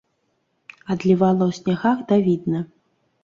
[0.93, 2.59] Адлівала ў снягах давідна.